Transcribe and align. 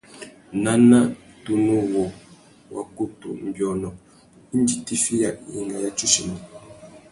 Nana 0.63 0.99
tunu 1.43 1.75
wu 1.93 2.03
wá 2.73 2.81
kutu 2.95 3.29
nʼbiônô 3.45 3.89
indi 4.55 4.75
tifiya 4.85 5.29
yenga 5.53 5.77
ya 5.83 5.89
tsuchimi. 5.97 6.35